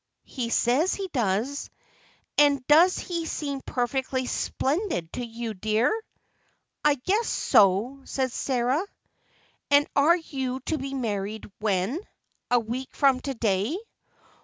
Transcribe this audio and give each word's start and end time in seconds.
"He 0.25 0.49
says 0.49 0.95
he 0.95 1.09
does." 1.09 1.69
"And 2.35 2.65
does 2.65 2.97
he 2.97 3.27
seem 3.27 3.61
perfectly 3.61 4.25
splendid 4.25 5.13
to 5.13 5.23
you, 5.23 5.53
dear?" 5.53 5.93
"I 6.83 6.95
guess 6.95 7.27
so," 7.29 8.01
said 8.05 8.31
Sarah. 8.31 8.83
"And 9.69 9.87
you 10.31 10.55
are 10.55 10.59
to 10.61 10.79
be 10.79 10.95
married—when? 10.95 11.99
A 12.49 12.59
week 12.59 12.95
from 12.95 13.19
to 13.19 13.35
day? 13.35 13.77